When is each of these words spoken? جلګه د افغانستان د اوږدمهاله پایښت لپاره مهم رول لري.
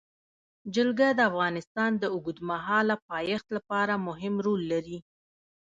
جلګه 0.75 1.07
د 1.15 1.19
افغانستان 1.31 1.91
د 1.97 2.03
اوږدمهاله 2.15 2.95
پایښت 3.09 3.47
لپاره 3.57 3.93
مهم 4.07 4.33
رول 4.45 4.61
لري. 4.73 4.97